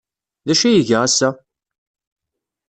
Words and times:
D 0.45 0.47
acu 0.53 0.65
ay 0.67 0.75
iga 0.79 0.97
ass-a? 1.05 1.29